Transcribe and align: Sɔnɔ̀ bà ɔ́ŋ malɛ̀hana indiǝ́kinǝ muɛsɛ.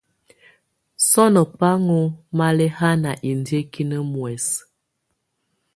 Sɔnɔ̀ 1.09 1.47
bà 1.57 1.69
ɔ́ŋ 1.89 2.03
malɛ̀hana 2.37 3.11
indiǝ́kinǝ 3.29 3.97
muɛsɛ. 4.11 4.59